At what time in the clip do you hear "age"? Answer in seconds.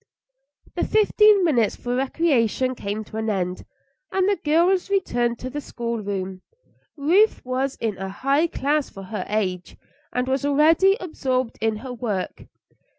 9.29-9.77